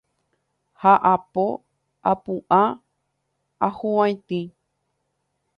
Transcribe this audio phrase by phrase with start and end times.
[0.81, 1.45] ha apo
[2.11, 2.61] apu'ã
[3.67, 4.41] ahuvaitĩ